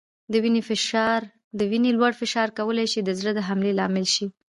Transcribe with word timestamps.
د 1.57 1.59
وینې 1.69 1.91
لوړ 1.97 2.11
فشار 2.21 2.47
کولای 2.57 2.87
شي 2.93 2.99
د 3.03 3.09
زړه 3.19 3.31
د 3.35 3.39
حملې 3.47 3.73
لامل 3.79 4.05
شي. 4.15 4.25